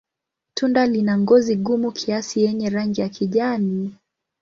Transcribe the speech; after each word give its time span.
Tunda 0.55 0.83
lina 0.85 1.13
ngozi 1.21 1.53
gumu 1.65 1.91
kiasi 1.91 2.41
yenye 2.43 2.69
rangi 2.69 3.01
ya 3.01 3.09
kijani. 3.09 3.95